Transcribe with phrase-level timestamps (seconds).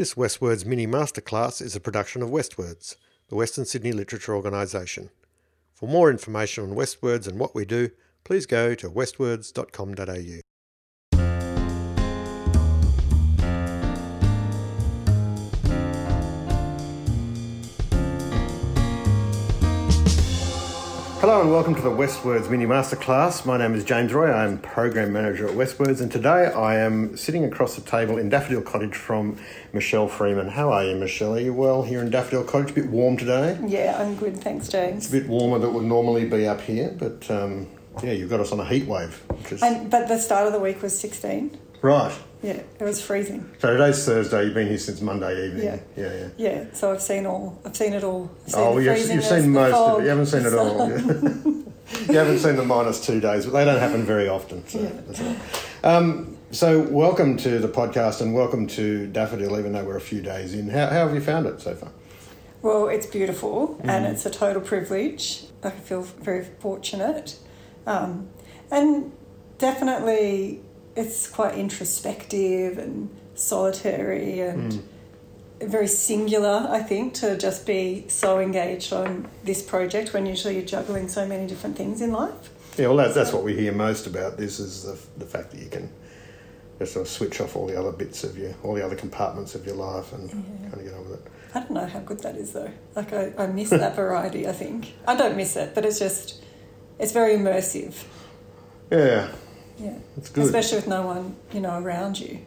[0.00, 2.96] This WestWords mini masterclass is a production of WestWords,
[3.28, 5.10] the Western Sydney Literature Organisation.
[5.74, 7.90] For more information on WestWords and what we do,
[8.24, 10.49] please go to westwords.com.au.
[21.20, 23.44] Hello and welcome to the WestWords Mini Masterclass.
[23.44, 24.32] My name is James Roy.
[24.32, 28.62] I'm Program Manager at WestWords, and today I am sitting across the table in Daffodil
[28.62, 29.38] Cottage from
[29.74, 30.48] Michelle Freeman.
[30.48, 31.34] How are you, Michelle?
[31.34, 32.70] Are you well here in Daffodil Cottage?
[32.70, 33.58] A bit warm today?
[33.66, 35.04] Yeah, I'm good, thanks, James.
[35.04, 37.68] It's a bit warmer than would normally be up here, but um,
[38.02, 39.22] yeah, you've got us on a heat wave.
[39.50, 39.62] Is...
[39.62, 41.54] And, but the start of the week was 16.
[41.82, 42.16] Right.
[42.42, 43.50] Yeah, it was freezing.
[43.58, 44.44] So today's Thursday.
[44.44, 45.64] You've been here since Monday evening.
[45.64, 45.78] Yeah.
[45.96, 46.28] Yeah, yeah.
[46.38, 47.60] Yeah, so I've seen all.
[47.64, 48.30] I've seen it all.
[48.46, 50.04] Seen Oh, the you've, you've seen most of it.
[50.04, 50.88] You haven't seen it all.
[52.08, 54.66] you haven't seen the minus two days, but they don't happen very often.
[54.66, 55.34] So Yeah.
[55.84, 60.20] Um, so welcome to the podcast and welcome to Daffodil, even though we're a few
[60.22, 60.68] days in.
[60.68, 61.90] How, how have you found it so far?
[62.62, 64.12] Well, it's beautiful and Mm-hmm.
[64.14, 65.44] it's a total privilege.
[65.62, 67.38] I feel very fortunate.
[67.86, 68.28] Um,
[68.70, 69.12] and
[69.58, 70.60] definitely
[70.96, 74.72] it's quite introspective and solitary and
[75.60, 75.68] Mm.
[75.68, 80.64] very singular, I think, to just be so engaged on this project when usually you're
[80.64, 82.50] juggling so many different things in life.
[82.78, 85.60] Yeah, well, that's, that's what we hear most about this is the, the fact that
[85.60, 85.90] you can
[86.78, 89.54] just sort of switch off all the other bits of your, all the other compartments
[89.54, 91.26] of your life and kind of get on with it.
[91.54, 92.70] I don't know how good that is though.
[92.94, 94.94] Like I, I miss that variety, I think.
[95.06, 96.42] I don't miss it, but it's just
[96.98, 97.94] it's very immersive.
[98.90, 99.30] Yeah,
[99.80, 99.94] Yeah.
[100.16, 100.44] it's good.
[100.44, 102.40] Especially with no one, you know, around you.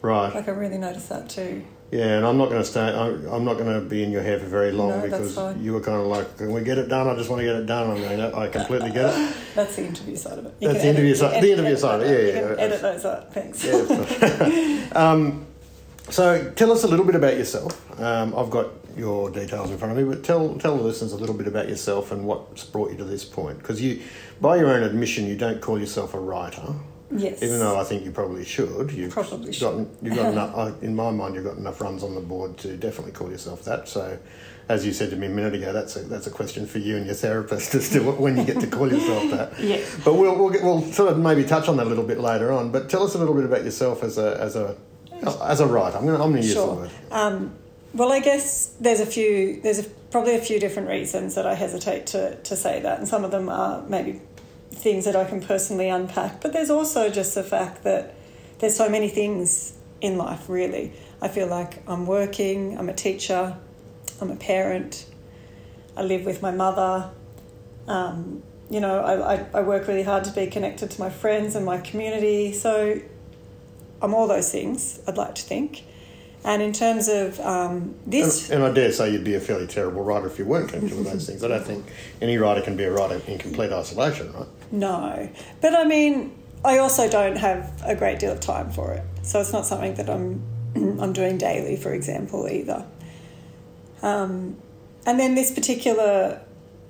[0.00, 0.34] right.
[0.34, 1.64] Like I really noticed that too.
[1.92, 2.80] Yeah, and I'm not going to stay.
[2.80, 5.74] I'm, I'm not going to be in your hair for very long No, because you
[5.74, 7.06] were kind of like, "Can we get it done?
[7.06, 9.36] I just want to get it done." I mean, I completely get it.
[9.54, 10.58] That's the interview side of it.
[10.58, 12.56] That's the interview you side- the interview edit side, that yeah, yeah, yeah.
[12.62, 13.34] edit those out.
[13.34, 13.62] Thanks.
[13.62, 15.44] Yeah, um,
[16.08, 18.00] so, tell us a little bit about yourself.
[18.00, 21.16] Um, I've got your details in front of me, but tell tell the listeners a
[21.16, 23.58] little bit about yourself and what's brought you to this point.
[23.58, 24.00] Because you,
[24.40, 26.74] by your own admission, you don't call yourself a writer.
[27.14, 27.42] Yes.
[27.42, 29.86] Even though I think you probably should, you've Probably got should.
[30.00, 30.56] you've got enough.
[30.56, 33.64] I- In my mind, you've got enough runs on the board to definitely call yourself
[33.64, 33.86] that.
[33.86, 34.18] So,
[34.70, 36.96] as you said to me a minute ago, that's a that's a question for you
[36.96, 39.58] and your therapist as to when you get to call yourself that.
[39.60, 39.84] Yeah.
[40.04, 42.50] But we'll we'll, get, we'll sort of maybe touch on that a little bit later
[42.50, 42.72] on.
[42.72, 44.74] But tell us a little bit about yourself as a as a
[45.42, 45.98] as a writer.
[45.98, 46.90] I'm going to I'm going to use the word.
[47.10, 47.54] Um,
[47.94, 49.60] well, I guess there's a few.
[49.60, 53.08] There's a, probably a few different reasons that I hesitate to to say that, and
[53.08, 54.20] some of them are maybe
[54.70, 56.40] things that I can personally unpack.
[56.40, 58.14] But there's also just the fact that
[58.58, 60.48] there's so many things in life.
[60.48, 62.78] Really, I feel like I'm working.
[62.78, 63.56] I'm a teacher.
[64.20, 65.06] I'm a parent.
[65.96, 67.10] I live with my mother.
[67.86, 71.54] Um, you know, I, I, I work really hard to be connected to my friends
[71.54, 72.52] and my community.
[72.54, 73.00] So
[74.00, 75.84] I'm all those things, I'd like to think.
[76.44, 79.66] And in terms of um, this, And, and I dare say you'd be a fairly
[79.66, 81.44] terrible writer if you weren't connected with those things.
[81.44, 81.86] I don't think
[82.20, 84.48] any writer can be a writer in complete isolation, right?
[84.72, 85.28] no.
[85.60, 89.02] But I mean, I also don't have a great deal of time for it.
[89.22, 90.42] So it's not something that I'm,
[91.00, 92.84] I'm doing daily, for example, either.
[94.02, 94.56] Um,
[95.06, 96.40] and then this particular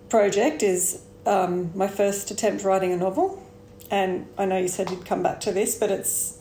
[0.08, 3.42] project is um, my first attempt writing a novel.
[3.90, 6.38] And I know you said you'd come back to this, but it's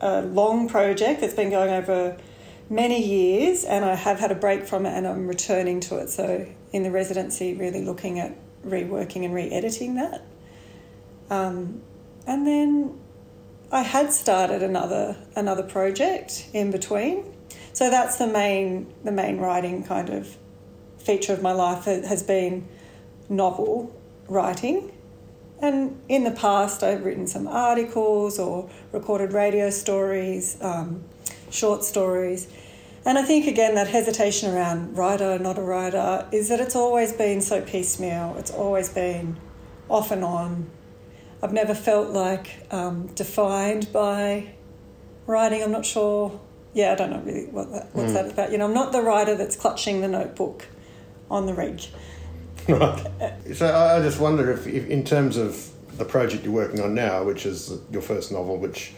[0.00, 2.16] a long project that's been going over
[2.68, 6.10] many years, and I have had a break from it and I'm returning to it.
[6.10, 10.22] So, in the residency, really looking at reworking and re editing that.
[11.30, 11.82] Um,
[12.26, 12.98] and then
[13.70, 17.24] I had started another another project in between.
[17.72, 20.36] So that's the main the main writing kind of
[20.98, 22.68] feature of my life has been
[23.28, 23.94] novel
[24.28, 24.92] writing.
[25.60, 31.04] And in the past, I've written some articles or recorded radio stories, um,
[31.50, 32.48] short stories.
[33.06, 37.12] And I think, again, that hesitation around writer, not a writer, is that it's always
[37.12, 38.34] been so piecemeal.
[38.36, 39.38] It's always been
[39.88, 40.68] off and on.
[41.42, 44.54] I've never felt like um, defined by
[45.26, 45.62] writing.
[45.62, 46.40] I'm not sure.
[46.74, 48.52] Yeah, I don't know really what that, what's that about.
[48.52, 50.66] You know, I'm not the writer that's clutching the notebook
[51.30, 51.82] on the rig.
[52.68, 53.06] Right.
[53.54, 57.22] So I just wonder if, if, in terms of the project you're working on now,
[57.22, 58.92] which is your first novel, which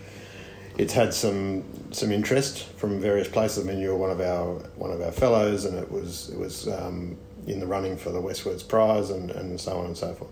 [0.79, 3.67] it's had some some interest from various places.
[3.67, 6.67] I mean, you're one of our one of our fellows, and it was it was
[6.69, 10.31] um, in the running for the WestWords Prize, and, and so on and so forth.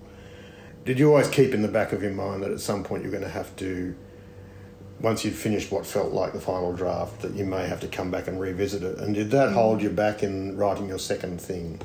[0.86, 3.10] Did you always keep in the back of your mind that at some point you're
[3.10, 3.96] going to have to,
[5.00, 8.10] once you'd finished what felt like the final draft, that you may have to come
[8.10, 8.98] back and revisit it?
[8.98, 11.80] And did that hold you back in writing your second thing?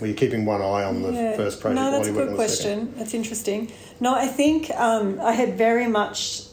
[0.00, 1.36] Were you keeping one eye on the Yeah.
[1.36, 1.80] first project?
[1.80, 2.94] No, that's a good question.
[2.96, 3.70] That's interesting.
[4.00, 6.44] No, I think um, I had very much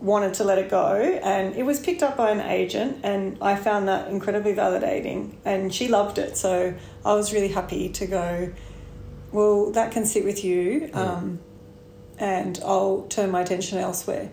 [0.00, 3.54] wanted to let it go and it was picked up by an agent and I
[3.56, 8.50] found that incredibly validating and she loved it so I was really happy to go
[9.30, 11.38] well that can sit with you um,
[12.18, 14.30] and I'll turn my attention elsewhere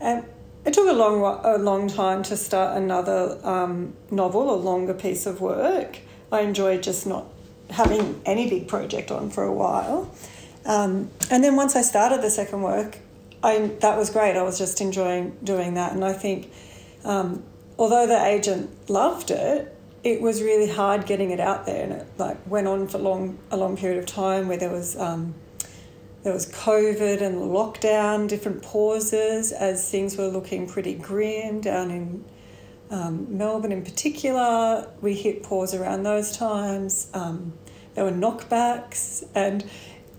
[0.00, 0.24] and
[0.64, 5.26] it took a long a long time to start another um, novel a longer piece
[5.26, 5.98] of work
[6.32, 7.26] I enjoyed just not
[7.74, 10.10] having any big project on for a while
[10.66, 12.98] um, and then once I started the second work
[13.44, 14.36] I that was great.
[14.36, 16.50] I was just enjoying doing that, and I think
[17.04, 17.44] um,
[17.78, 22.06] although the agent loved it, it was really hard getting it out there, and it
[22.16, 24.96] like went on for long a long period of time where there was.
[24.96, 25.34] Um,
[26.22, 32.24] there was COVID and lockdown, different pauses as things were looking pretty grim down in
[32.90, 34.90] um, Melbourne in particular.
[35.02, 37.10] We hit pause around those times.
[37.12, 37.52] Um,
[37.94, 39.64] there were knockbacks, and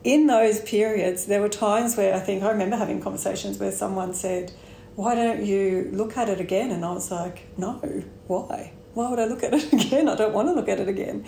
[0.03, 4.13] in those periods, there were times where I think I remember having conversations where someone
[4.13, 4.51] said,
[4.95, 6.71] Why don't you look at it again?
[6.71, 7.73] And I was like, No,
[8.27, 8.71] why?
[8.93, 10.07] Why would I look at it again?
[10.07, 11.25] I don't want to look at it again.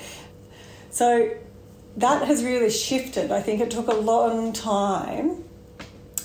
[0.90, 1.36] So
[1.98, 3.32] that has really shifted.
[3.32, 5.44] I think it took a long time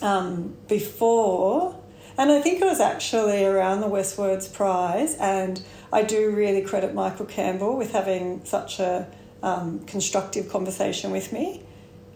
[0.03, 1.81] um, before,
[2.19, 6.95] and I think it was actually around the WestWords Prize, and I do really credit
[6.95, 9.09] Michael Campbell with having such a
[9.43, 11.63] um, constructive conversation with me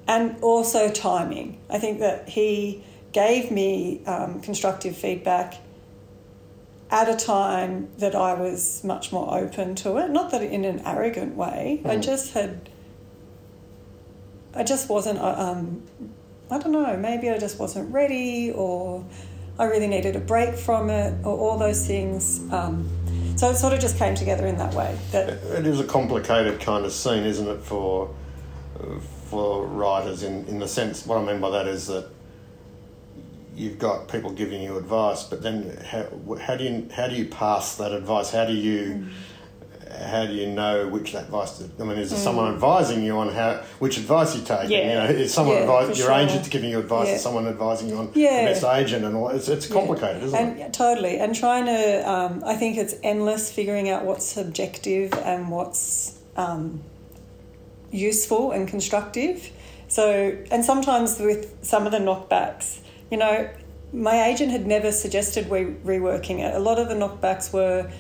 [0.08, 1.58] and also timing.
[1.68, 5.54] I think that he gave me um, constructive feedback
[6.90, 10.10] at a time that I was much more open to it.
[10.10, 11.80] Not that in an arrogant way.
[11.84, 11.90] Mm.
[11.90, 12.68] I just had.
[14.54, 15.18] I just wasn't.
[15.18, 15.82] Uh, um,
[16.50, 16.96] I don't know.
[16.96, 19.04] Maybe I just wasn't ready, or
[19.58, 22.40] I really needed a break from it, or all those things.
[22.52, 22.88] Um,
[23.36, 24.98] so it sort of just came together in that way.
[25.12, 27.62] That it is a complicated kind of scene, isn't it?
[27.62, 28.14] For
[29.26, 32.08] for writers in, in the sense what I mean by that is that
[33.56, 36.06] you've got people giving you advice, but then how,
[36.38, 38.30] how do you how do you pass that advice?
[38.30, 39.10] How do you mm.
[39.98, 41.58] How do you know which advice?
[41.58, 42.22] To, I mean, is there mm.
[42.22, 44.68] someone advising you on how which advice you take?
[44.68, 44.78] Yeah.
[44.78, 46.18] You know, is someone yeah, advising your sure.
[46.18, 47.08] agent giving you advice?
[47.08, 47.14] Yeah.
[47.14, 48.44] Is someone advising you on yeah.
[48.44, 49.28] the best agent and all?
[49.28, 50.26] It's it's complicated, yeah.
[50.26, 50.72] isn't and, it?
[50.72, 56.18] Totally, and trying to um, I think it's endless figuring out what's subjective and what's
[56.36, 56.82] um,
[57.90, 59.50] useful and constructive.
[59.88, 63.48] So, and sometimes with some of the knockbacks, you know,
[63.92, 66.54] my agent had never suggested we reworking it.
[66.54, 67.90] A lot of the knockbacks were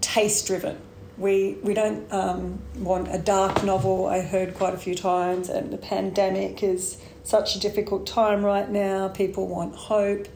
[0.00, 0.78] taste driven.
[1.18, 4.06] We we don't um, want a dark novel.
[4.06, 8.68] I heard quite a few times, and the pandemic is such a difficult time right
[8.68, 9.08] now.
[9.08, 10.28] People want hope.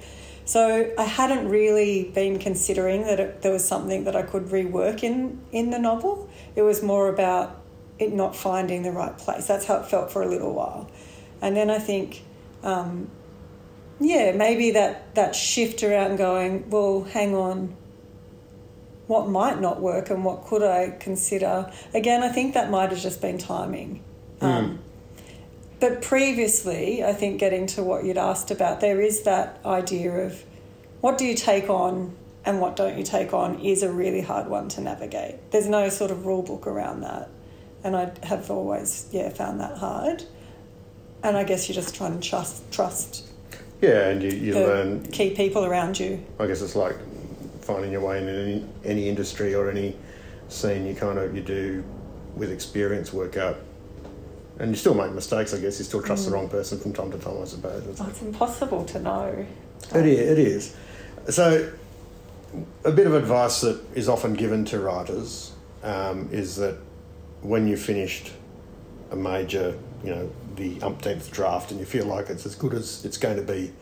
[0.44, 5.04] So I hadn't really been considering that it, there was something that I could rework
[5.04, 6.28] in in the novel.
[6.56, 7.62] It was more about
[7.98, 9.46] it not finding the right place.
[9.46, 10.90] That's how it felt for a little while.
[11.40, 12.22] And then I think,
[12.62, 13.10] um,
[14.00, 17.76] yeah, maybe that, that shift around going, well, hang on,
[19.12, 21.70] what might not work and what could I consider?
[21.92, 24.02] Again, I think that might have just been timing.
[24.40, 24.46] Mm.
[24.46, 24.78] Um,
[25.80, 30.42] but previously, I think getting to what you'd asked about, there is that idea of
[31.02, 32.16] what do you take on
[32.46, 35.50] and what don't you take on is a really hard one to navigate.
[35.50, 37.28] There's no sort of rule book around that
[37.84, 40.24] and I have always yeah found that hard.
[41.22, 43.28] And I guess you just try and trust trust.
[43.82, 46.24] Yeah, and you, you learn key people around you.
[46.38, 46.96] I guess it's like
[47.62, 49.96] finding your way in any, any industry or any
[50.48, 50.86] scene.
[50.86, 51.84] You kind of you do
[52.36, 53.58] with experience work out
[54.58, 55.54] and you still make mistakes.
[55.54, 56.30] I guess you still trust mm.
[56.30, 57.40] the wrong person from time to time.
[57.40, 59.46] I suppose it's, oh, it's impossible to know.
[59.94, 60.18] It is.
[60.18, 60.76] It is.
[61.30, 61.72] So,
[62.84, 66.76] a bit of advice that is often given to writers um, is that
[67.40, 68.32] when you've finished
[69.10, 73.04] a major, you know, the umpteenth draft and you feel like it's as good as
[73.04, 73.72] it's going to be,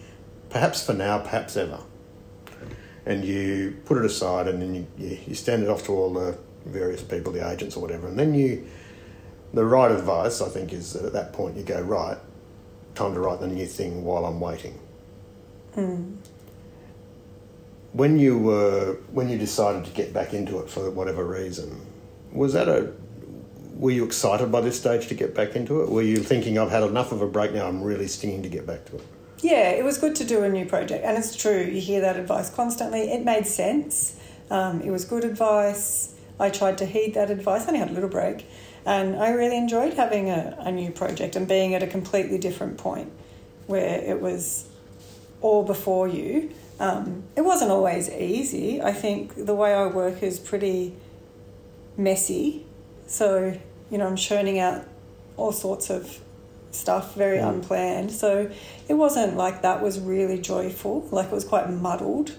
[0.51, 1.81] perhaps for now, perhaps ever,
[3.11, 6.13] and you put it aside and then you, you, you stand it off to all
[6.13, 8.65] the various people, the agents or whatever, and then you,
[9.53, 12.19] the right advice, I think, is that at that point you go, right,
[12.95, 14.79] time to write the new thing while I'm waiting.
[15.75, 16.19] Mm.
[17.93, 21.81] When you were when you decided to get back into it for whatever reason,
[22.31, 22.93] was that a
[23.75, 25.89] were you excited by this stage to get back into it?
[25.89, 28.67] Were you thinking, I've had enough of a break now, I'm really stinging to get
[28.67, 29.07] back to it?
[29.43, 31.05] Yeah, it was good to do a new project.
[31.05, 33.11] And it's true, you hear that advice constantly.
[33.11, 34.17] It made sense.
[34.51, 36.15] Um, it was good advice.
[36.39, 37.65] I tried to heed that advice.
[37.65, 38.47] I only had a little break.
[38.85, 42.79] And I really enjoyed having a, a new project and being at a completely different
[42.79, 43.13] point
[43.67, 44.69] where it was
[45.41, 46.51] all before you.
[46.79, 48.81] Um, it wasn't always easy.
[48.81, 50.95] I think the way I work is pretty
[51.97, 52.67] messy.
[53.07, 53.59] So
[53.91, 54.87] you know, I'm churning out
[55.37, 56.21] all sorts of
[56.71, 57.49] stuff, very Mm.
[57.49, 58.13] unplanned.
[58.13, 58.49] So
[58.89, 61.05] it wasn't like that was really joyful.
[61.11, 62.33] Like it was quite muddled.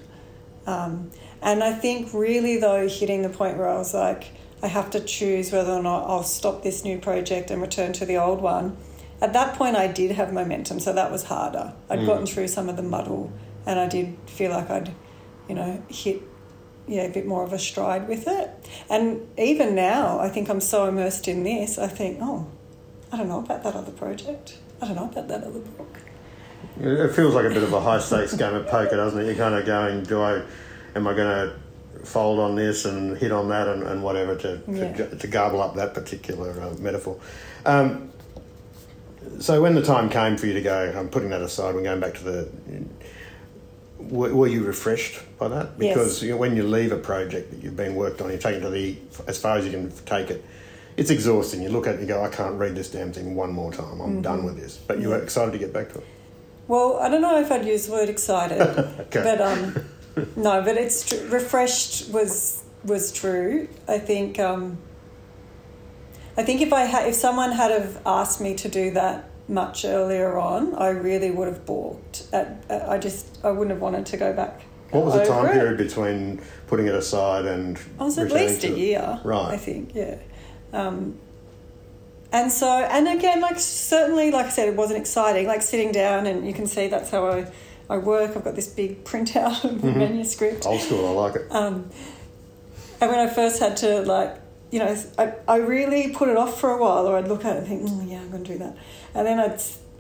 [0.68, 1.12] Um,
[1.42, 4.26] and I think really though hitting the point where I was like,
[4.64, 8.06] I have to choose whether or not I'll stop this new project and return to
[8.06, 8.78] the old one.
[9.20, 11.74] At that point, I did have momentum, so that was harder.
[11.90, 12.06] I'd Mm.
[12.06, 13.32] gotten through some of the muddle,
[13.66, 14.92] and I did feel like I'd,
[15.48, 16.22] you know, hit
[16.88, 18.50] yeah, a bit more of a stride with it.
[18.90, 22.48] And even now, I think I'm so immersed in this, I think, oh,
[23.12, 24.58] I don't know about that other project.
[24.82, 25.98] I don't know about that other book.
[26.80, 29.26] It feels like a bit of a high stakes game of poker, doesn't it?
[29.26, 30.42] You're kind of going, do I,
[30.96, 34.58] am I going to fold on this and hit on that and, and whatever to,
[34.60, 34.94] to, Yeah.
[34.94, 37.20] ju- to garble up that particular uh, metaphor.
[37.66, 38.12] Um,
[39.40, 42.00] so when the time came for you to go, I'm putting that aside, we're going
[42.00, 42.50] back to the.
[44.00, 45.70] Were, were you refreshed by that?
[45.80, 45.94] Yes.
[45.94, 48.56] Because you know, when you leave a project that you've been worked on, you take
[48.56, 50.44] it to the as far as you can take it.
[50.98, 51.62] It's exhausting.
[51.62, 53.72] You look at it and you go, I can't read this damn thing one more
[53.72, 54.00] time.
[54.02, 54.78] I'm done with this.
[54.78, 56.06] But you were excited to get back to it.
[56.68, 59.24] Well, I don't know if I'd use the word excited, Okay.
[59.24, 59.76] but um,
[60.36, 63.68] no, but it's tr- refreshed was was true.
[63.88, 64.78] I think um,
[66.38, 69.84] I think if I had if someone had have asked me to do that much
[69.86, 72.28] earlier on, I really would have balked.
[72.32, 74.62] At, at, I just I wouldn't have wanted to go back.
[74.92, 75.54] What was the time it.
[75.54, 79.54] period between putting it aside and I was at least a year, Right.
[79.54, 80.18] I think, yeah.
[80.74, 81.18] Um,
[82.34, 85.48] and so, and again, like certainly, like I said, it wasn't exciting.
[85.48, 87.52] Like sitting down, and you can see that's how I,
[87.90, 88.36] I work.
[88.38, 90.00] I've got this big printout of the Mm-hmm.
[90.00, 90.66] manuscript.
[90.66, 91.52] Old school, I like it.
[91.52, 91.90] Um,
[93.02, 94.38] and when I first had to, like,
[94.72, 97.56] you know, I, I really put it off for a while, or I'd look at
[97.58, 98.78] it and think, oh, yeah, I'm going to do that.
[99.14, 99.60] And then I'd,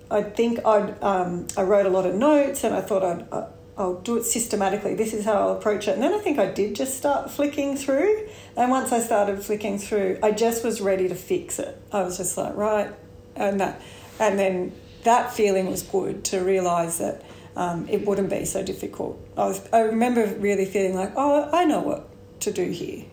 [0.09, 3.47] I'd think I'd, um, I wrote a lot of notes and I thought I'd, I-
[3.77, 4.93] I'll do it systematically.
[4.95, 5.95] This is how I'll approach it.
[5.95, 8.27] And then I think I did just start flicking through.
[8.55, 11.81] And once I started flicking through, I just was ready to fix it.
[11.91, 12.93] I was just like, right.
[13.35, 13.81] And that,
[14.19, 17.23] and then that feeling was good to realize that
[17.55, 19.19] um, it wouldn't be so difficult.
[19.37, 22.09] I was, I remember really feeling like, oh, I know what
[22.41, 23.05] to do here.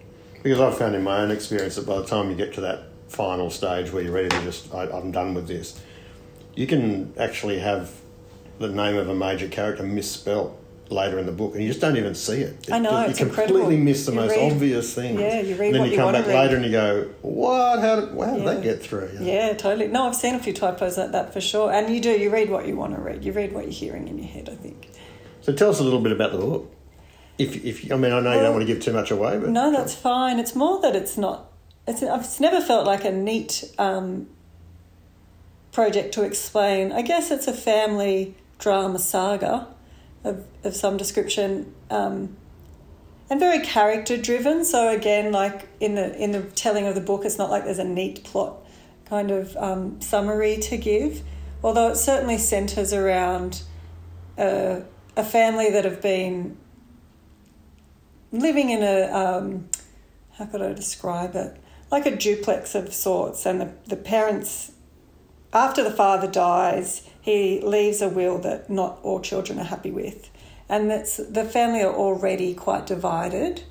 [0.42, 2.84] Because I've found in my own experience that by the time you get to that
[3.08, 5.80] final stage where you're ready to just, I, I'm done with this,
[6.54, 7.92] you can actually have
[8.58, 10.57] the name of a major character misspelled
[10.90, 12.68] later in the book and you just don't even see it.
[12.72, 13.70] I know, you completely incredible.
[13.78, 15.20] miss the You most read- obvious things.
[15.20, 16.34] Yeah, you read and then you you come back read.
[16.36, 17.80] later and you go, what?
[17.80, 19.10] How did, how did that get through?
[19.14, 19.26] You know?
[19.26, 19.88] Yeah, totally.
[19.88, 21.70] No, I've seen a few typos like that for sure.
[21.72, 23.24] And you do, you read what you want to read.
[23.24, 24.88] You read what you're hearing in your head, I think.
[25.42, 26.74] So tell us a little bit about the book.
[27.38, 29.50] If, if I mean, I know you don't want to give too much away, but
[29.50, 30.38] No, that's fine.
[30.38, 31.50] It's more that it's not.
[31.86, 34.26] It's, it's never felt like a neat um,
[35.72, 36.92] project to explain.
[36.92, 39.68] I guess it's a family drama saga
[40.24, 42.36] of, of some description, um,
[43.30, 44.64] and very character driven.
[44.64, 47.78] So again, like in the in the telling of the book, it's not like there's
[47.78, 48.56] a neat plot
[49.08, 51.22] kind of um, summary to give.
[51.62, 53.62] Although it certainly centres around
[54.36, 54.82] a,
[55.16, 56.56] a family that have been
[58.30, 59.68] living in a um,
[60.38, 61.56] how could I describe it?
[61.90, 64.72] Like a duplex of sorts, and the, the parents,
[65.52, 70.30] after the father dies, he leaves a will that not all children are happy with,
[70.66, 73.64] and that's the family are already quite divided,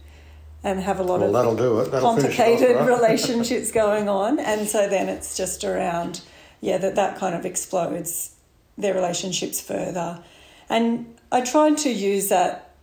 [0.63, 1.91] and have a lot well, of that'll do it.
[1.91, 2.87] That'll finish off, complicated right?
[2.95, 6.21] relationships going on, and so then it's just around,
[6.61, 8.35] yeah, that that kind of explodes
[8.77, 10.23] their relationships further,
[10.69, 12.75] and I tried to use that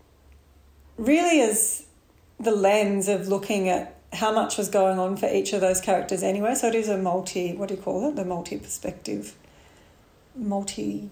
[0.96, 1.86] really as
[2.40, 6.22] the lens of looking at how much was going on for each of those characters
[6.22, 6.54] anyway.
[6.54, 8.16] So it is a multi, what do you call it?
[8.16, 9.34] The multi perspective,
[10.36, 11.10] multi.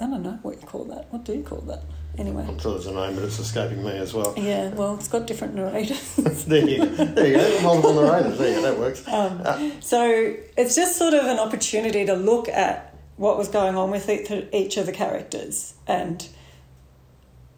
[0.00, 1.12] I don't know what you call that.
[1.12, 1.82] What do you call that?
[2.16, 2.44] Anyway.
[2.48, 4.34] I'm sure there's a name, but it's escaping me as well.
[4.36, 6.14] Yeah, well, it's got different narrators.
[6.46, 7.04] there you go.
[7.04, 7.60] There you go.
[7.62, 8.38] Multiple narrators.
[8.38, 8.62] There you go.
[8.62, 9.06] That works.
[9.08, 13.90] Um, so it's just sort of an opportunity to look at what was going on
[13.90, 16.28] with each- each of the characters and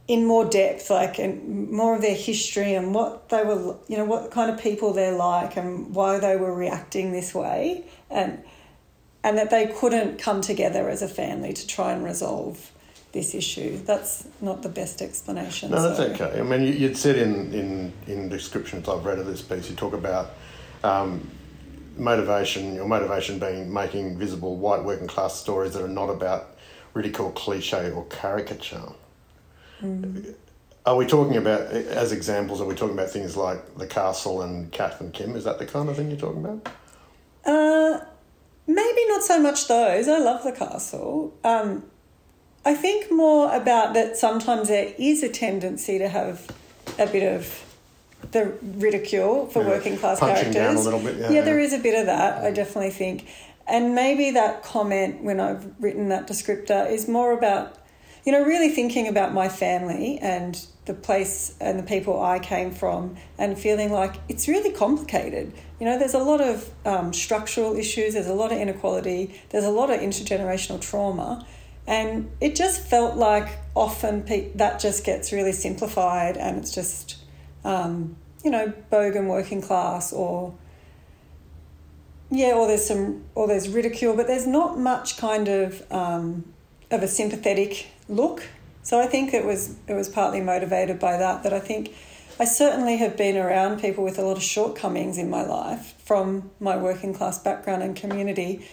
[0.08, 4.04] in more depth, like and more of their history and what they were, you know,
[4.04, 8.42] what kind of people they're like and why they were reacting this way, and
[9.22, 12.70] and that they couldn't come together as a family to try and resolve
[13.12, 13.76] this issue.
[13.84, 15.70] That's not the best explanation.
[15.70, 16.38] No, that's so- okay.
[16.38, 19.76] I mean, you, you'd said in, in, in descriptions I've read of this piece, you
[19.76, 20.30] talk about
[20.84, 21.28] um,
[21.96, 26.56] motivation, your motivation being making visible white working class stories that are not about
[26.94, 28.92] ridicule, cliche, or caricature.
[30.86, 34.70] Are we talking about, as examples, are we talking about things like The Castle and
[34.72, 35.36] Kath and Kim?
[35.36, 36.68] Is that the kind of thing you're talking about?
[37.44, 38.04] Uh,
[38.74, 40.08] maybe not so much those.
[40.08, 41.34] I love the castle.
[41.44, 41.84] Um,
[42.64, 46.46] I think more about that sometimes there is a tendency to have
[46.98, 47.64] a bit of
[48.32, 50.54] the ridicule for Yeah, working class characters.
[50.54, 51.40] down a little bit, yeah, yeah.
[51.40, 52.44] there is a bit of that.
[52.44, 53.26] I definitely think,
[53.66, 57.76] And maybe that comment when I've written that descriptor is more about,
[58.24, 62.70] you know, really thinking about my family and the place and the people I came
[62.70, 65.52] from and feeling like it's really complicated.
[65.78, 69.64] You know, there's a lot of um, structural issues, there's a lot of inequality, there's
[69.64, 71.46] a lot of intergenerational trauma.
[71.86, 77.16] And it just felt like often pe- that just gets really simplified and it's just,
[77.64, 80.54] um, you know, bogan working class or
[82.32, 86.44] yeah, or there's some, or there's ridicule, but there's not much kind of um,
[86.90, 88.42] of a sympathetic look.
[88.82, 91.42] So I think it was it was partly motivated by that.
[91.42, 91.94] That I think
[92.38, 96.50] I certainly have been around people with a lot of shortcomings in my life from
[96.60, 98.66] my working class background and community,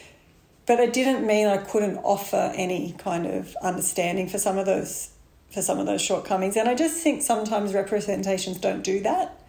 [0.65, 5.11] but it didn't mean I couldn't offer any kind of understanding for some of those
[5.51, 6.57] for some of those shortcomings.
[6.57, 9.39] And I just think sometimes representations don't do that.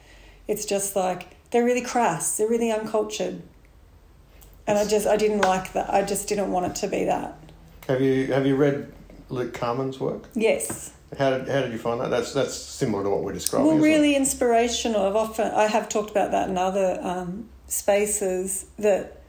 [0.47, 3.43] It's just like they're really crass, they're really uncultured
[4.69, 5.93] and I just I didn't like that.
[5.93, 7.37] I just didn't want it to be that.
[7.89, 8.93] Have you have you read
[9.29, 10.29] Luke Carman's work?
[10.35, 10.93] Yes.
[11.19, 12.11] How did, how did you find that?
[12.11, 13.67] That's that's similar to what we're describing.
[13.67, 13.93] Well, isn't it?
[13.93, 15.07] really inspirational.
[15.07, 18.67] I've often I have talked about that in other um, spaces.
[18.79, 19.23] That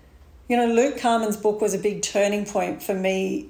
[0.49, 3.49] you know, Luke Carman's book was a big turning point for me.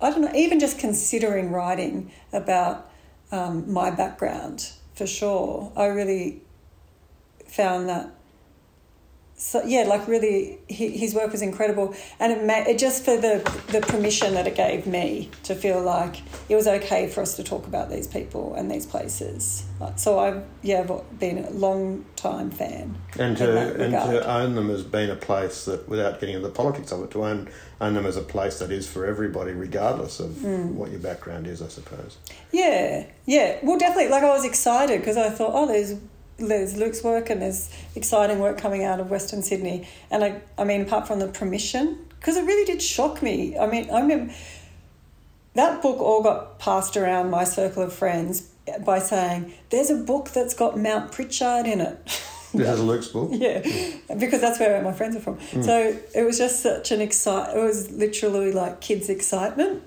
[0.00, 2.90] I don't know, even just considering writing about
[3.32, 5.72] um, my background for sure.
[5.76, 6.42] I really
[7.46, 8.10] found that
[9.42, 13.16] so yeah, like really, he, his work was incredible, and it, ma- it just for
[13.16, 16.20] the the permission that it gave me to feel like
[16.50, 19.64] it was okay for us to talk about these people and these places.
[19.96, 20.86] So I've yeah
[21.18, 22.96] been a long time fan.
[23.18, 26.52] and to and to own them as being a place that, without getting into the
[26.54, 27.48] politics of it, to own
[27.80, 30.74] own them as a place that is for everybody, regardless of Mm.
[30.74, 32.18] what your background is, I suppose.
[32.52, 33.58] Yeah, yeah.
[33.62, 34.10] Well, definitely.
[34.10, 35.94] Like I was excited because I thought, oh, there's
[36.48, 39.88] there's Luke's work and there's exciting work coming out of Western Sydney.
[40.10, 43.56] And I, I mean, apart from the permission, because it really did shock me.
[43.58, 44.32] I mean, I remember
[45.54, 48.48] that book all got passed around my circle of friends
[48.84, 53.30] by saying, "There's a book that's got Mount Pritchard in it." This is Luke's book.
[53.32, 53.60] yeah,
[54.18, 55.36] because that's where my friends are from.
[55.36, 55.62] Hmm.
[55.62, 57.56] So it was just such an excite.
[57.56, 59.84] It was literally like kids' excitement,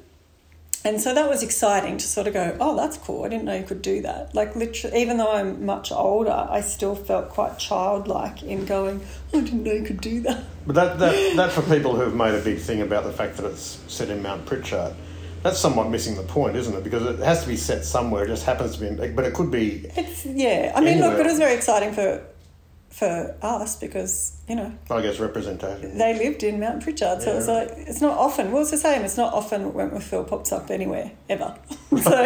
[0.86, 3.24] and so that was exciting to sort of go, oh, that's cool.
[3.24, 4.36] I didn't know you could do that.
[4.36, 9.02] Like literally, even though I'm much older, I still felt quite childlike in going,
[9.34, 10.43] oh, I didn't know you could do that.
[10.65, 13.46] But that, that, that for people who've made a big thing about the fact that
[13.46, 14.93] it's set in Mount Pritchard,
[15.41, 16.84] that's somewhat missing the point, isn't it?
[16.84, 18.24] Because it has to be set somewhere.
[18.24, 20.72] It just happens to be, but it could be, It's yeah.
[20.74, 21.19] I mean, look, Anywhere.
[21.19, 22.24] it was very exciting for
[22.93, 25.97] for us because you know I guess, representation.
[25.97, 28.51] they lived in Mount Pritchard, so it's like it's not often.
[28.51, 29.01] Well, it's the same.
[29.01, 31.58] It's not often Wentworthville pops up anywhere ever.
[32.01, 32.21] so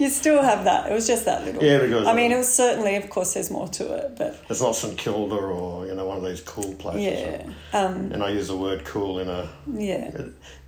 [0.00, 0.90] you still have that.
[0.90, 1.62] It was just that little.
[1.62, 4.62] Yeah, because- I mean, it was certainly, of course, there's more to it, but It's
[4.62, 7.02] not St Kilda or you know one of these cool places.
[7.02, 10.10] yeah, um, And I use the word cool in a yeah.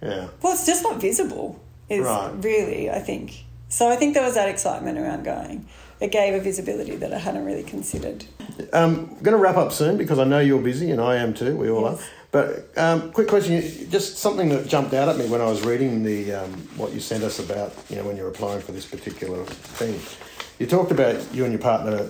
[0.03, 0.29] yeah.
[0.42, 1.59] Well, it's just not visible.
[1.88, 2.31] Is Right.
[2.44, 3.44] really, I think.
[3.70, 5.66] So I think there was that excitement around going.
[6.00, 8.24] It gave a visibility that I hadn't really considered.
[8.72, 11.34] Um, I'm going to wrap up soon because I know you're busy and I am
[11.34, 11.56] too.
[11.56, 12.00] We all Yes.
[12.00, 12.04] are.
[12.32, 13.60] But um, quick question,
[13.90, 17.00] just something that jumped out at me when I was reading the um, what you
[17.00, 19.98] sent us about you know when you're applying for this particular thing.
[20.60, 22.08] You talked about you and your partner.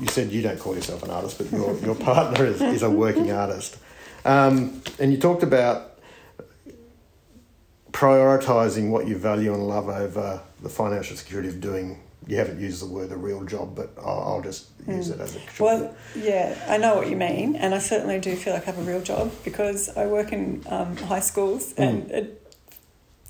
[0.00, 2.90] You said you don't call yourself an artist, but your your partner is, is a
[2.90, 3.78] working artist,
[4.24, 5.98] um, and you talked about
[7.90, 11.98] prioritizing what you value and love over the financial security of doing.
[12.26, 15.34] You haven't used the word a real job, but I'll, I'll just use it as
[15.36, 18.62] a short- Well, yeah, I know what you mean, and I certainly do feel like
[18.62, 22.38] I have a real job because I work in um, high schools and it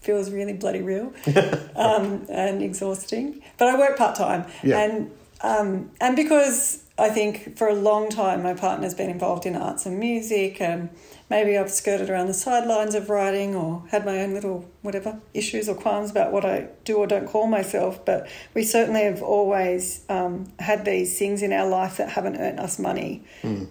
[0.00, 1.12] feels really bloody real
[1.76, 3.42] um, and exhausting.
[3.58, 4.78] But I work part time, Yeah.
[4.80, 5.10] and
[5.42, 9.86] um, and because I think for a long time my partner's been involved in arts
[9.86, 10.90] and music, and
[11.32, 15.66] maybe I've skirted around the sidelines of writing or had my own little whatever issues
[15.66, 18.04] or qualms about what I do or don't call myself.
[18.04, 22.60] But we certainly have always um, had these things in our life that haven't earned
[22.60, 23.22] us money,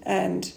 [0.03, 0.51] and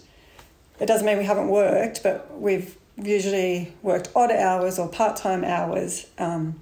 [0.79, 5.43] it doesn't mean we haven't worked, but we've usually worked odd hours or part time
[5.43, 6.07] hours.
[6.17, 6.59] Um,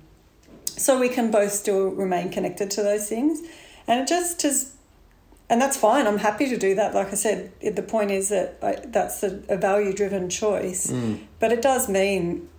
[0.66, 3.40] so we can both still remain connected to those things.
[3.88, 4.73] And it just is,
[5.54, 6.08] and that's fine.
[6.08, 6.96] I'm happy to do that.
[6.96, 10.92] Like I said, the point is that I, that's a, a value driven choice.
[11.40, 12.50] But it does mean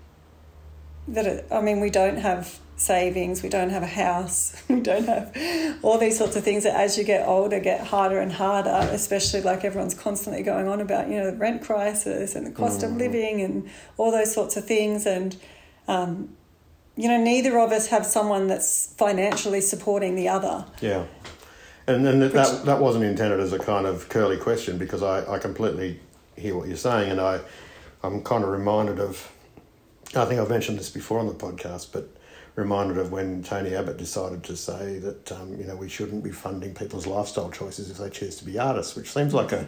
[1.08, 5.06] that, it, I mean, we don't have savings, we don't have a house, we don't
[5.06, 5.36] have
[5.82, 9.40] all these sorts of things that as you get older get harder and harder, especially
[9.40, 12.92] like everyone's constantly going on about, you know, the rent crisis and the cost of
[12.96, 15.04] living and all those sorts of things.
[15.04, 15.36] And,
[15.88, 16.28] um,
[16.96, 20.64] you know, neither of us have someone that's financially supporting the other.
[20.80, 21.06] Yeah.
[21.86, 25.38] And then that, that wasn't intended as a kind of curly question because I, I
[25.38, 26.00] completely
[26.36, 27.40] hear what you're saying and I,
[28.02, 29.30] I'm kind of reminded of.
[30.16, 32.08] I think I've mentioned this before on the podcast, but
[32.54, 36.30] reminded of when Tony Abbott decided to say that um, you know we shouldn't be
[36.30, 39.66] funding people's lifestyle choices if they choose to be artists, which seems like a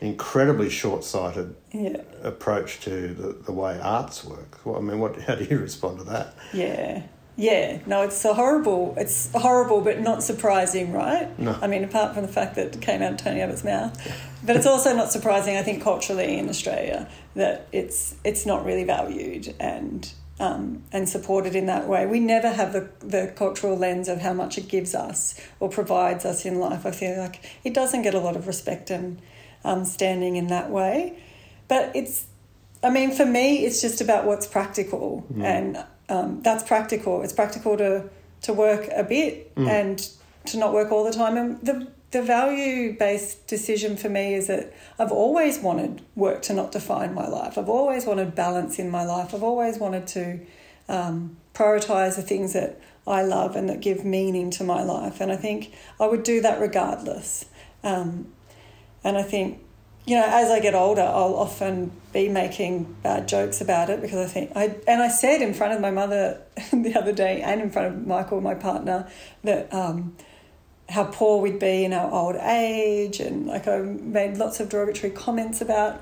[0.00, 2.02] incredibly short-sighted Yeah.
[2.22, 4.58] approach to the, the way arts work.
[4.64, 5.20] Well, I mean, what?
[5.22, 6.34] How do you respond to that?
[6.52, 7.02] Yeah.
[7.36, 8.94] Yeah, no, it's horrible.
[8.96, 11.38] It's horrible, but not surprising, right?
[11.38, 11.56] No.
[11.60, 13.94] I mean, apart from the fact that it came out of Tony Abbott's mouth,
[14.42, 15.56] but it's also not surprising.
[15.56, 21.54] I think culturally in Australia that it's it's not really valued and um, and supported
[21.54, 22.06] in that way.
[22.06, 26.24] We never have the the cultural lens of how much it gives us or provides
[26.24, 26.86] us in life.
[26.86, 29.20] I feel like it doesn't get a lot of respect and
[29.62, 31.18] um, standing in that way,
[31.68, 32.26] but it's
[32.82, 37.22] I mean, for me, it's just about what's practical, and um, that's practical.
[37.22, 38.08] It's practical to
[38.42, 40.08] to work a bit and
[40.46, 41.36] to not work all the time.
[41.36, 46.54] And the the value based decision for me is that I've always wanted work to
[46.54, 47.58] not define my life.
[47.58, 49.34] I've always wanted balance in my life.
[49.34, 50.40] I've always wanted to
[50.88, 55.20] um, prioritize the things that I love and that give meaning to my life.
[55.20, 57.46] And I think I would do that regardless.
[57.82, 58.32] Um,
[59.04, 59.60] and I think,
[60.06, 64.24] you know, as I get older, I'll often be making bad jokes about it because
[64.24, 66.40] I think I and I said in front of my mother
[66.72, 69.10] the other day and in front of Michael, my partner,
[69.42, 70.16] that um,
[70.88, 75.12] how poor we'd be in our old age, and like I made lots of derogatory
[75.12, 76.00] comments about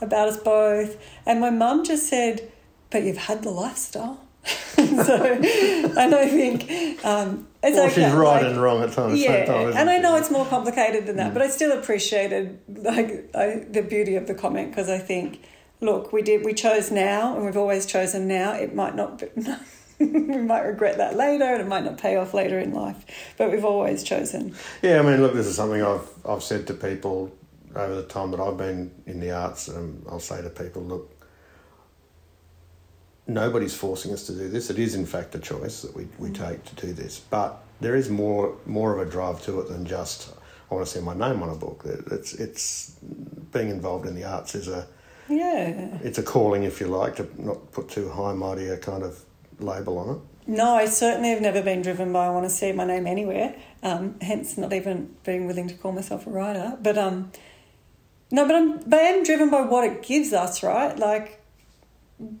[0.00, 0.96] about us both.
[1.26, 2.50] And my mum just said,
[2.88, 4.21] "But you've had the lifestyle."
[4.74, 7.94] so, and I think um, it's Well, okay.
[8.04, 9.20] she's right like- and wrong at times.
[9.20, 13.30] yeah, time, and I know it's more complicated than that, but I still appreciated like
[13.34, 15.42] I, the beauty of the comment because I think,
[15.80, 18.52] look, we did we chose now, and we've always chosen now.
[18.54, 19.26] It might not, be,
[20.00, 23.04] we might regret that later, and it might not pay off later in life,
[23.38, 24.54] but we've always chosen.
[24.82, 27.32] Yeah, I mean, look, this is something I've I've said to people
[27.76, 31.10] over the time that I've been in the arts, and I'll say to people, look,
[33.26, 34.70] nobody's forcing us to do this.
[34.70, 37.96] It is, in fact, a choice that we, we take to do this, but there
[37.96, 40.32] is more more of a drive to it than just
[40.70, 41.82] I want to see my name on a book.
[42.10, 42.96] It's it's
[43.52, 44.86] being involved in the arts is a
[45.28, 45.98] Yeah.
[46.02, 49.24] it's a calling, if you like, to not put too high mighty a kind of
[49.58, 50.20] label on it.
[50.46, 53.54] No, I certainly have never been driven by I want to see my name anywhere.
[53.82, 56.76] Um, hence, not even being willing to call myself a writer.
[56.82, 57.30] But um,
[58.30, 60.98] no, but I'm but I am driven by what it gives us, right?
[60.98, 61.41] Like,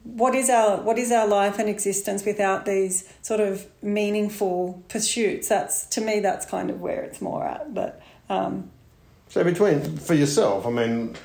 [0.04, 5.48] what is our what is our life and existence without these sort of meaningful pursuits?
[5.48, 7.74] That's to me, that's kind of where it's more at.
[7.74, 8.70] But um,
[9.28, 11.16] So between for yourself, I mean,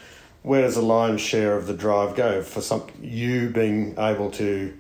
[0.44, 4.74] where does the lion's share of the drive go for some you being able to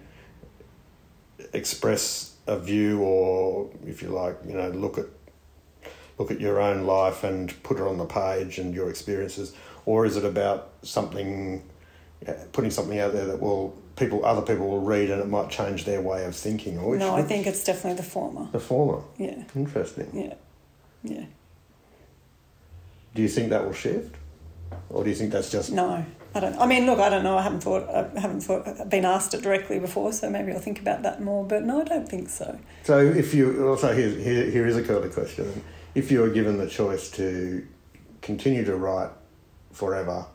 [1.53, 5.05] express a view or, if you like, you know, look at
[6.17, 9.53] look at your own life and put it on the page and your experiences,
[9.85, 11.61] or is it about something
[12.25, 15.49] Uh, putting something out there that will people other people will read and it might
[15.49, 16.77] change their way of thinking?
[16.79, 18.49] Or no, I think it's definitely the former.
[18.51, 19.03] the former.
[19.17, 20.09] Yeah, Interesting.
[20.13, 20.33] yeah,
[21.03, 21.25] yeah.
[23.13, 24.15] Do you think that will shift,
[24.89, 26.57] or do you think that's just No, I don't.
[26.59, 27.37] I mean, look, I don't know.
[27.37, 27.87] I haven't thought.
[27.89, 28.89] I haven't thought.
[28.89, 31.45] Been asked it directly before, so maybe I'll think about that more.
[31.45, 32.59] But no, I don't think so.
[32.83, 35.63] So if you also here, here here is a curly question.
[35.93, 37.65] If you were given the choice to
[38.21, 39.11] continue to write
[39.71, 40.25] forever,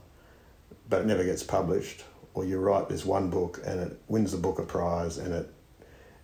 [0.93, 4.37] but it never gets published, or you write this one book and it wins the
[4.37, 5.51] Booker Prize and it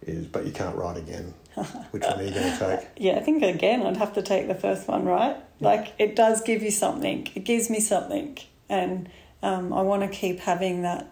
[0.02, 1.32] is, but you can't write again,
[1.90, 2.88] which one are you going to take?
[2.98, 5.38] Yeah, I think again, I'd have to take the first one, right?
[5.58, 7.28] Like it does give you something.
[7.34, 8.36] It gives me something,
[8.68, 9.08] and
[9.42, 11.08] um, I want to keep having that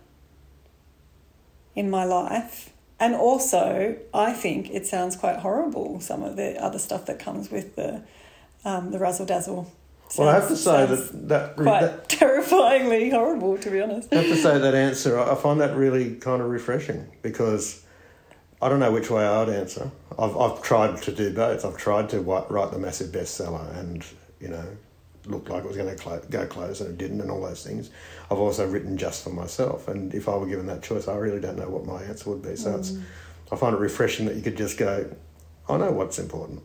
[1.74, 2.74] in my life.
[3.00, 5.98] And also, I think it sounds quite horrible.
[6.00, 8.02] Some of the other stuff that comes with the
[8.66, 9.72] um, the razzle dazzle.
[10.16, 14.12] Well, I have to say that that, quite that terrifyingly horrible, to be honest.
[14.12, 15.18] I have to say that answer.
[15.18, 17.84] I find that really kind of refreshing because
[18.62, 19.90] I don't know which way I'd answer.
[20.18, 21.64] I've I've tried to do both.
[21.64, 24.04] I've tried to write the massive bestseller, and
[24.40, 24.64] you know,
[25.26, 27.64] looked like it was going to clo- go close, and it didn't, and all those
[27.64, 27.90] things.
[28.30, 31.40] I've also written just for myself, and if I were given that choice, I really
[31.40, 32.56] don't know what my answer would be.
[32.56, 33.02] So it's mm.
[33.50, 35.08] I find it refreshing that you could just go,
[35.68, 36.62] I know what's important.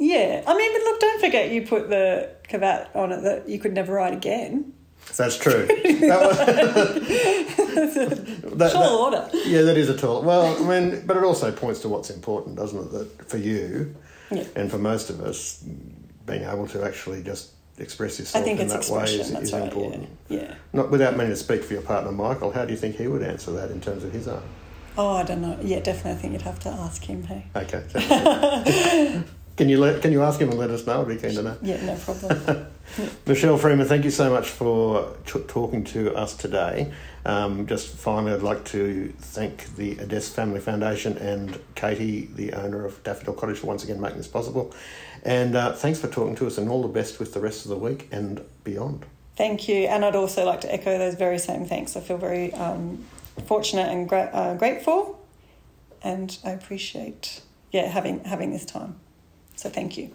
[0.00, 3.58] Yeah, I mean, but look, don't forget you put the caveat on it that you
[3.58, 4.72] could never ride again.
[5.16, 5.66] That's true.
[6.00, 6.38] That was-
[8.58, 9.28] that- Tall order.
[9.44, 10.22] Yeah, that is a tall.
[10.22, 12.90] Well, I mean, but it also points to what's important, doesn't it?
[12.92, 13.94] That for you
[14.30, 14.44] Yeah.
[14.56, 15.62] and for most of us,
[16.26, 19.44] being able to actually just express I yourself think in it's that way is, That's
[19.48, 19.62] is right.
[19.64, 20.08] important.
[20.28, 20.38] Yeah.
[20.40, 20.54] yeah.
[20.72, 22.52] Not without meaning to speak for your partner, Michael.
[22.52, 24.42] How do you think he would answer that in terms of his own?
[24.98, 25.58] Oh, I don't know.
[25.62, 26.12] Yeah, definitely.
[26.12, 27.22] I think you'd have to ask him.
[27.24, 27.44] Hey.
[27.56, 29.22] Okay.
[29.60, 31.02] Can you let, can you ask him and let us know?
[31.02, 31.58] I'd be keen to know.
[31.60, 32.66] Yeah, no problem.
[33.26, 36.90] Michelle Freeman, thank you so much for t- talking to us today.
[37.26, 42.86] Um, just finally, I'd like to thank the Ades Family Foundation and Katie, the owner
[42.86, 44.74] of Daffodil Cottage, for once again making this possible.
[45.24, 47.68] And uh, thanks for talking to us, and all the best with the rest of
[47.68, 49.04] the week and beyond.
[49.36, 49.88] Thank you.
[49.88, 51.98] And I'd also like to echo those very same thanks.
[51.98, 53.04] I feel very um,
[53.44, 55.22] fortunate and gra- uh, grateful,
[56.02, 57.42] and I appreciate
[57.72, 58.98] yeah having having this time.
[59.60, 60.10] So thank you.